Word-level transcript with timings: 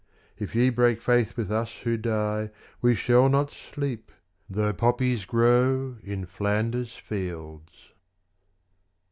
If 0.35 0.55
ye 0.55 0.71
break 0.71 0.99
faith 0.99 1.37
with 1.37 1.51
us 1.51 1.71
who 1.83 1.95
die 1.95 2.49
We 2.81 2.95
shall 2.95 3.29
not 3.29 3.51
sleep, 3.51 4.11
though 4.49 4.73
poppies 4.73 5.25
grow 5.25 5.97
In 6.01 6.25
Flanders 6.25 6.95
fields. 6.95 7.91